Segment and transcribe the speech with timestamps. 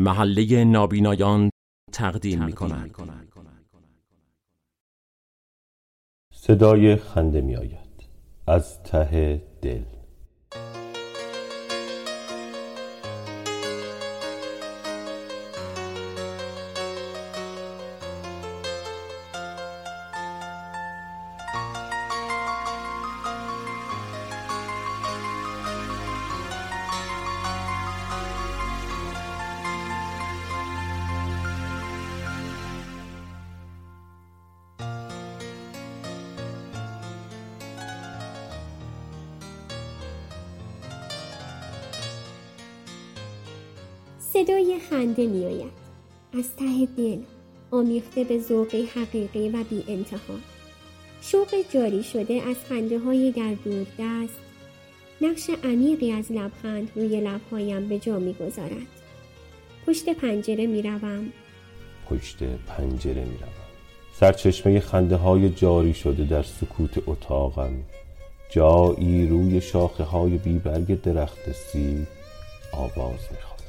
[0.00, 1.50] محله نابینایان
[1.92, 2.94] تقدیم می کند
[6.34, 8.04] صدای خنده می آید
[8.46, 9.99] از ته دل.
[44.44, 45.72] صدای خنده می آید.
[46.38, 47.18] از ته دل
[47.70, 50.34] آمیخته به ذوق حقیقی و بی انتها.
[51.22, 54.38] شوق جاری شده از خنده های در دور دست
[55.20, 58.86] نقش عمیقی از لبخند روی لبهایم به جا می گذارد.
[59.86, 61.32] پشت پنجره می روم.
[62.10, 63.52] پشت پنجره می روم.
[64.20, 67.72] سرچشمه خنده های جاری شده در سکوت اتاقم
[68.50, 72.06] جایی روی شاخه های بیبرگ درخت سی
[72.72, 73.59] آواز می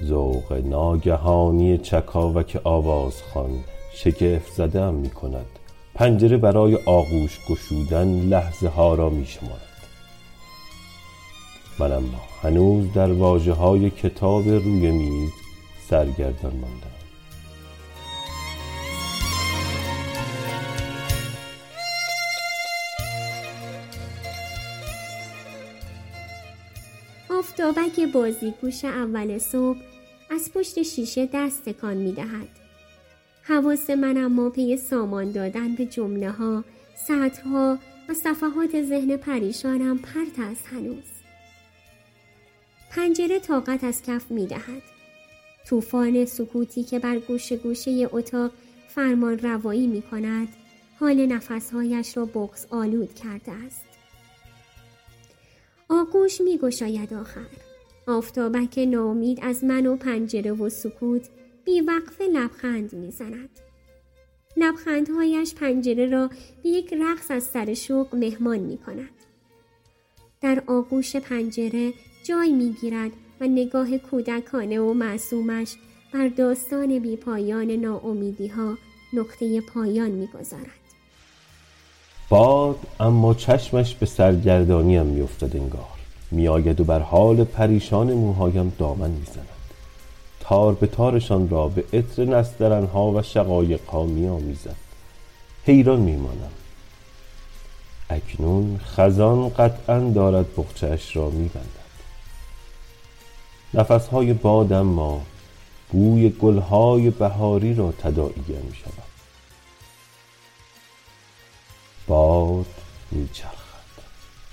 [0.00, 3.50] ذوق ناگهانی چکاوک آوازخوان
[3.94, 5.46] شگفت زدم می کند
[5.94, 9.72] پنجره برای آغوش گشودن لحظه ها را می شمارد
[11.78, 15.30] من اما هنوز در واجه های کتاب روی میز
[15.88, 17.01] سرگردان ماندم.
[27.62, 29.78] آفتابک بازیگوش اول صبح
[30.30, 32.48] از پشت شیشه دست تکان می دهد.
[33.42, 36.64] حواس من اما پی سامان دادن به جمله ها،
[37.06, 41.04] سطرها و صفحات ذهن پریشانم پرت است هنوز.
[42.90, 44.82] پنجره طاقت از کف می دهد.
[45.66, 48.50] توفان سکوتی که بر گوشه گوشه اتاق
[48.88, 50.48] فرمان روایی می کند
[51.00, 53.91] حال نفسهایش را بغز آلود کرده است.
[55.92, 57.46] آغوش می گشاید آخر.
[58.06, 61.28] آفتابک نامید از من و پنجره و سکوت
[61.64, 63.50] بی وقف لبخند می زند.
[64.56, 66.30] لبخندهایش پنجره را
[66.62, 69.10] به یک رقص از سر شوق مهمان می کند.
[70.40, 71.92] در آغوش پنجره
[72.24, 75.76] جای می گیرد و نگاه کودکانه و معصومش
[76.14, 78.78] بر داستان بی پایان ناامیدی ها
[79.12, 80.81] نقطه پایان می گذارد.
[82.32, 85.98] باد اما چشمش به سرگردانیم میافتد انگار.
[86.30, 89.48] میآید و بر حال پریشان موهایم دامن می‌زند.
[90.40, 94.76] تار به تارشان را به عطر نسترنها و شقایقها میآمیزد.
[95.64, 96.50] حیران میمانم.
[98.10, 101.92] اکنون خزان قطعا دارد بخچهاش را میبندد.
[103.74, 105.20] نفسهای باد اما
[105.90, 109.11] بوی گلهای بهاری را تداعیگر می شود
[113.12, 113.62] میچرخد.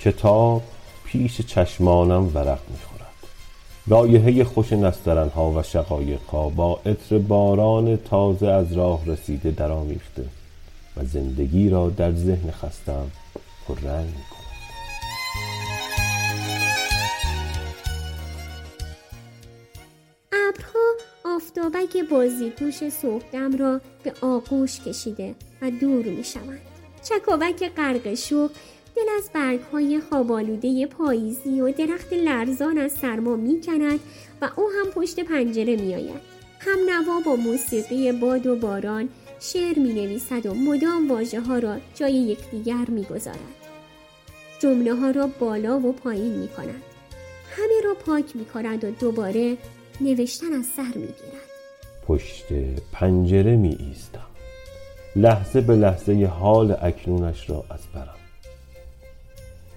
[0.00, 0.62] کتاب
[1.04, 3.02] پیش چشمانم ورق می‌خورد.
[3.86, 10.24] رایحه خوش نسترنها و شقایقها با عطر باران تازه از راه رسیده درآمیخته
[10.96, 13.10] و زندگی را در ذهن خستم
[13.68, 14.42] پررنگ می‌کند.
[20.32, 20.94] ابرها
[21.36, 26.71] آفتابک بازیگوش صبحدم را به آغوش کشیده و دور می شوند.
[27.04, 28.50] چکاوک غرق شوق
[28.96, 34.00] دل از برگ های خوابالوده پاییزی و درخت لرزان از سرما می کند
[34.42, 36.32] و او هم پشت پنجره می آید.
[36.58, 39.08] هم نوا با موسیقی باد و باران
[39.40, 43.38] شعر می نویسد و مدام واجه ها را جای یکدیگر می گذارد.
[44.58, 46.82] جمله ها را بالا و پایین می کند.
[47.56, 49.56] همه را پاک می کند و دوباره
[50.00, 51.52] نوشتن از سر می گیرد.
[52.06, 52.44] پشت
[52.92, 54.31] پنجره می ایستم.
[55.16, 58.14] لحظه به لحظه حال اکنونش را از برم.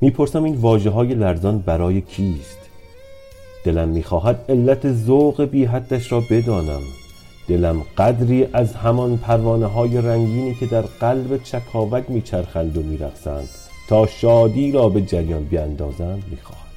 [0.00, 2.58] می‌پرسم این واجه های لرزان برای کیست؟
[3.64, 6.82] دلم می‌خواهد علت ذوق بی حدش را بدانم.
[7.48, 13.48] دلم قدری از همان پروانه های رنگینی که در قلب چکاوک میچرخند و میرقصند.
[13.88, 16.67] تا شادی را به جریان بیاندازند می‌خواهد.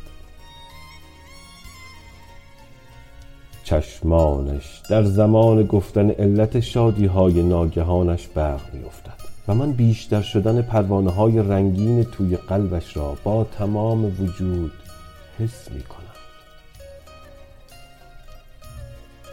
[3.72, 11.12] چشمانش در زمان گفتن علت شادی های ناگهانش برق میافتد و من بیشتر شدن پروانه
[11.12, 14.72] های رنگین توی قلبش را با تمام وجود
[15.40, 16.02] حس می کنم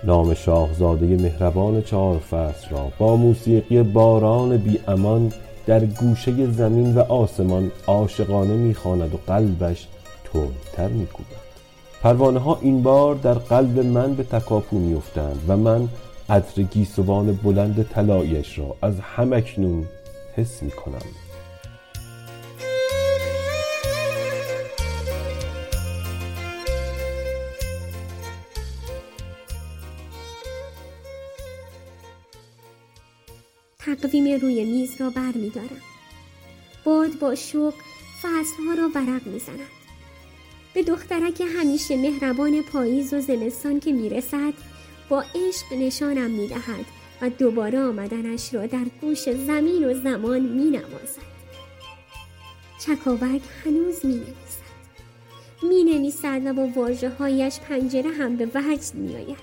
[0.04, 5.32] نام شاهزاده مهربان چهار فصل را با موسیقی باران بی امان
[5.66, 9.86] در گوشه زمین و آسمان عاشقانه می‌خواند و قلبش
[10.32, 11.47] تندتر میکوبد.
[12.02, 15.88] پروانه ها این بار در قلب من به تکاپو میافتند و من
[16.28, 19.86] عطر گیسوان بلند طلایش را از همکنون
[20.36, 21.02] حس می کنم
[33.78, 35.82] تقویم روی میز را بر می دارم.
[36.84, 37.74] باد با شوق
[38.22, 39.87] فصلها را برق می زند.
[40.78, 44.52] به دخترک همیشه مهربان پاییز و زمستان که می رسد
[45.08, 46.84] با عشق نشانم می دهد
[47.22, 51.22] و دوباره آمدنش را در گوش زمین و زمان می نوازد.
[52.80, 54.68] چکاوک هنوز می نویسد.
[55.62, 59.38] می نویسد و با واجه هایش پنجره هم به وجد می آید.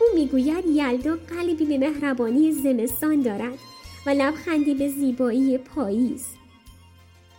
[0.00, 3.58] او می‌گوید یلدا قلبی به مهربانی زمستان دارد
[4.06, 6.39] و لبخندی به زیبایی پاییز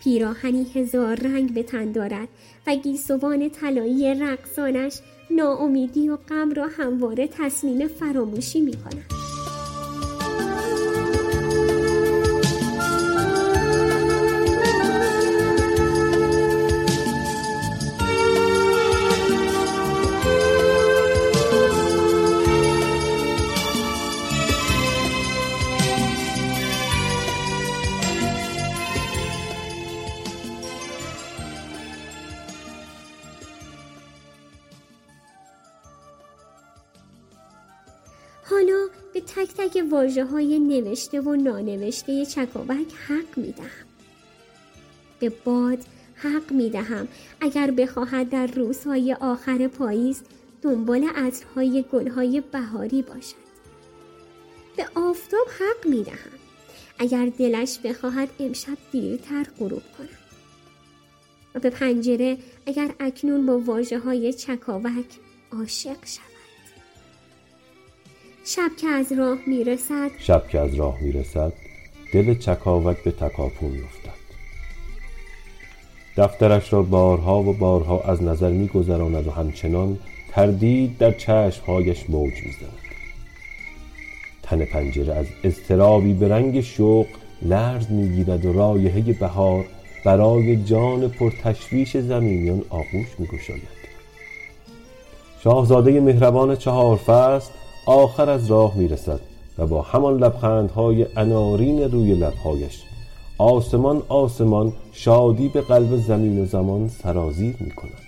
[0.03, 2.27] پیراهنی هزار رنگ به تن دارد
[2.67, 4.99] و گیسوان طلایی رقصانش
[5.31, 9.20] ناامیدی و غم را همواره تصمیم فراموشی می کند.
[38.51, 43.87] حالا به تک تک واجه های نوشته و نانوشته چکاوک حق می دهم.
[45.19, 45.79] به باد
[46.15, 47.07] حق می دهم
[47.41, 50.21] اگر بخواهد در روزهای آخر پاییز
[50.61, 53.35] دنبال عطرهای گلهای بهاری باشد.
[54.77, 56.39] به آفتاب حق می دهم
[56.99, 60.09] اگر دلش بخواهد امشب دیرتر غروب کند.
[61.55, 65.05] و به پنجره اگر اکنون با واجه های چکاوک
[65.51, 66.30] عاشق شد.
[68.45, 70.11] شب که از راه می‌رسد.
[70.17, 71.53] شب که از راه می‌رسد
[72.13, 74.21] دل چکاوک به تکاپو میافتد
[76.17, 79.99] دفترش را بارها و بارها از نظر میگذراند و همچنان
[80.31, 82.77] تردید در چشمهایش موج می‌زند.
[84.43, 87.07] تن پنجره از اضطرابی به رنگ شوق
[87.41, 89.65] لرز می‌گیرد و رایحه بهار
[90.05, 93.81] برای جان پرتشویش زمینیان آغوش میگشاید.
[95.43, 97.51] شاهزاده مهربان چهار فصل
[97.85, 99.19] آخر از راه می‌رسد
[99.57, 102.83] و با همان لبخندهای انارین روی لبهایش
[103.37, 108.01] آسمان آسمان شادی به قلب زمین و زمان سرازیر می کند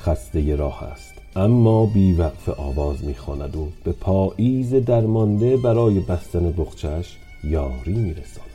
[0.00, 7.92] خسته راه است اما بیوقف آواز می‌خواند و به پاییز درمانده برای بستن بخچش یاری
[7.92, 8.50] میرساند.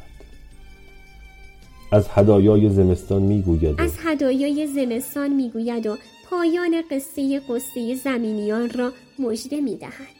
[1.91, 5.97] از هدایای زمستان می‌گوید از هدایای زمستان می‌گوید و
[6.29, 10.18] پایان قصه قصه زمینیان را مژده می‌دهد.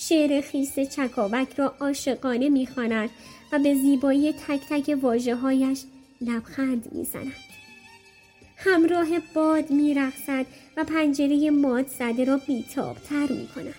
[0.00, 3.10] شعر خیس چکاوک را عاشقانه می‌خواند
[3.52, 5.84] و به زیبایی تک تک واجه هایش
[6.20, 7.32] لبخند می‌زند.
[8.56, 10.46] همراه باد میرقصد
[10.76, 13.74] و پنجره ماد زده را بیتابتر می کند.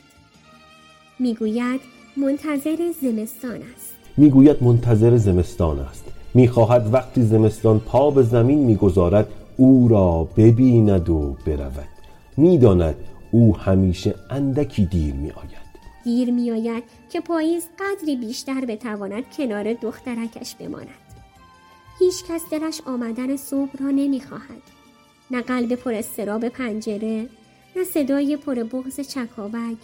[1.20, 1.82] می‌گوید
[2.18, 3.94] منتظر زمستان است.
[4.18, 6.06] می‌گوید منتظر زمستان است.
[6.34, 9.28] می‌خواهد وقتی زمستان پا به زمین می‌گذارد
[9.58, 11.88] او را ببیند و برود.
[12.38, 12.96] می‌داند
[13.32, 15.59] او همیشه اندکی دیر میآید.
[16.04, 20.88] دیر می آید که پاییز قدری بیشتر بتواند کنار دخترکش بماند.
[22.00, 24.62] هیچ کس دلش آمدن صبح را نمی خواهد.
[25.32, 27.30] نه قلب پر استراب پنجره،
[27.76, 29.78] نه صدای پر بغز چکاوک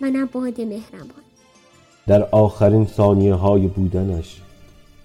[0.00, 1.24] و نه باد مهربان.
[2.06, 4.40] در آخرین ثانیه های بودنش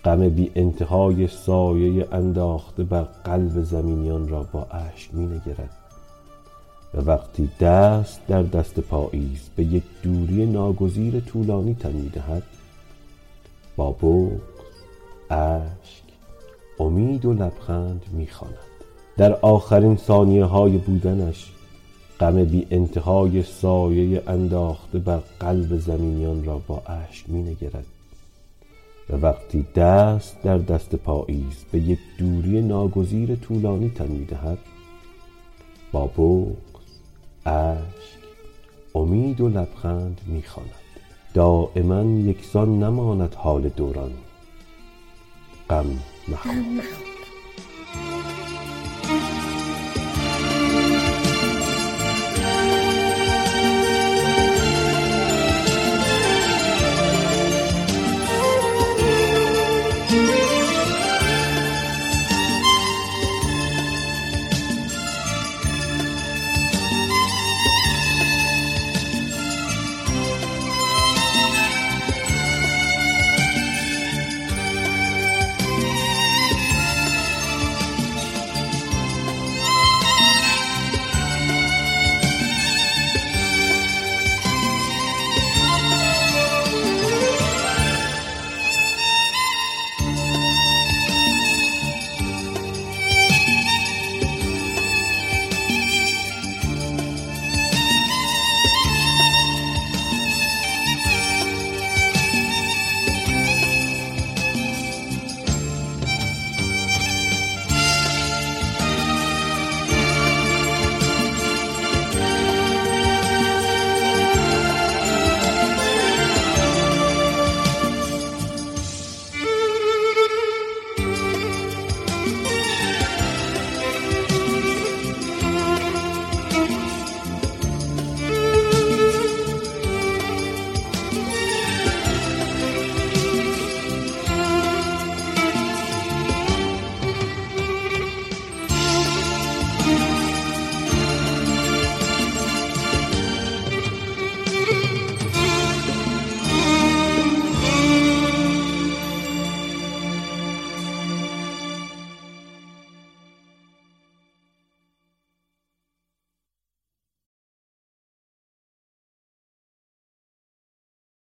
[0.06, 5.83] غم بی انتهای سایه انداخته بر قلب زمینیان را با اشک می نگرد.
[6.94, 12.44] و وقتی دست در دست پاییز به یک دوری ناگزیر طولانی تن می‌دهد
[13.76, 14.40] با بغض
[15.30, 16.04] اشک
[16.80, 18.58] امید و لبخند می‌خواند.
[19.18, 21.52] در آخرین ثانیه های بودنش
[22.20, 27.86] غم بی انتهای سایه انداخته بر قلب زمینیان را با اشک می نگرد
[29.10, 34.58] و وقتی دست در دست پاییز به یک دوری ناگزیر طولانی تن می دهد
[35.92, 36.73] با بغض
[37.46, 38.20] اشک
[38.96, 40.70] امید و لبخند می‌خواند.
[41.34, 44.12] دائما یکسان نماند حال دوران.
[45.70, 46.56] غم مخواه.